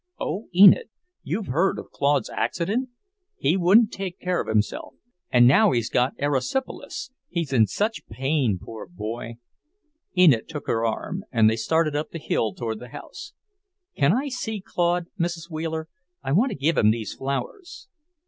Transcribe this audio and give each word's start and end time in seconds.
"Oh, 0.19 0.47
Enid! 0.55 0.89
You've 1.21 1.45
heard 1.45 1.77
of 1.77 1.91
Claude's 1.91 2.27
accident? 2.31 2.89
He 3.37 3.55
wouldn't 3.55 3.91
take 3.91 4.19
care 4.19 4.41
of 4.41 4.47
himself, 4.47 4.95
and 5.29 5.47
now 5.47 5.73
he's 5.73 5.91
got 5.91 6.17
erysipelas. 6.17 7.11
He's 7.29 7.53
in 7.53 7.67
such 7.67 8.07
pain, 8.07 8.57
poor 8.59 8.87
boy!" 8.87 9.35
Enid 10.17 10.49
took 10.49 10.65
her 10.65 10.83
arm, 10.87 11.23
and 11.31 11.47
they 11.47 11.55
started 11.55 11.95
up 11.95 12.09
the 12.09 12.17
hill 12.17 12.55
toward 12.55 12.79
the 12.79 12.89
house. 12.89 13.33
"Can 13.95 14.11
I 14.11 14.29
see 14.29 14.59
Claude, 14.59 15.05
Mrs. 15.19 15.51
Wheeler? 15.51 15.87
I 16.23 16.31
want 16.31 16.49
to 16.51 16.55
give 16.57 16.79
him 16.79 16.89
these 16.89 17.13
flowers." 17.13 17.87